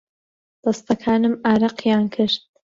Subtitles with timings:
[0.63, 2.37] دەستەکانم ئارەقیان کرد.